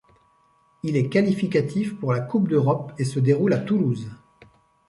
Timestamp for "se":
3.05-3.19